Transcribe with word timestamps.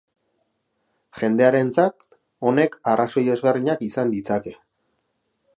Jendearentzat 1.19 2.07
honek 2.51 2.79
arrazoi 2.95 3.25
ezberdinak 3.37 3.87
izan 3.93 4.19
ditzake. 4.19 4.59